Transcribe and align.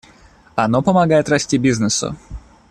Оно 0.55 0.81
помогает 0.81 1.29
расти 1.29 1.59
бизнесу. 1.59 2.15